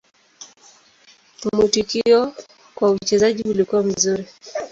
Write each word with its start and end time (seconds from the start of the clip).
Mwitikio 1.53 2.33
kwa 2.75 2.91
uchezaji 2.91 3.43
ulikuwa 3.43 3.83
mzuri. 3.83 4.27